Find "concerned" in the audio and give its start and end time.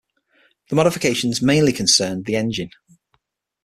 1.71-2.25